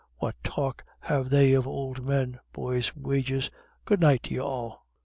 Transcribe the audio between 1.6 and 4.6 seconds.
ould men? Boys' wages. Good night to you